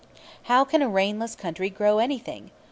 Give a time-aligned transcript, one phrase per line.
[0.45, 2.49] How can a rainless country grow anything?